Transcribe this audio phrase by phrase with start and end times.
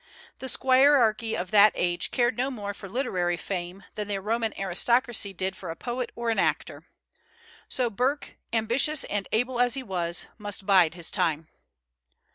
[0.39, 5.31] The squirearchy of that age cared no more for literary fame than the Roman aristocracy
[5.31, 6.87] did for a poet or an actor.
[7.69, 11.49] So Burke, ambitious and able as he was, must bide his time.